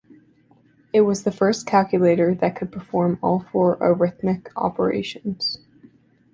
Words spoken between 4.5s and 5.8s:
operations.